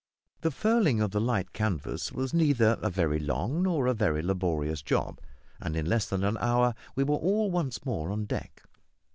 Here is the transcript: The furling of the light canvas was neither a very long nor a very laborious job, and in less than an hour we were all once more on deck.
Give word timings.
The 0.39 0.49
furling 0.49 0.99
of 0.99 1.11
the 1.11 1.21
light 1.21 1.53
canvas 1.53 2.11
was 2.11 2.33
neither 2.33 2.79
a 2.81 2.89
very 2.89 3.19
long 3.19 3.61
nor 3.61 3.85
a 3.85 3.93
very 3.93 4.23
laborious 4.23 4.81
job, 4.81 5.21
and 5.59 5.75
in 5.75 5.85
less 5.85 6.09
than 6.09 6.23
an 6.23 6.39
hour 6.39 6.73
we 6.95 7.03
were 7.03 7.17
all 7.17 7.51
once 7.51 7.85
more 7.85 8.09
on 8.09 8.25
deck. 8.25 8.63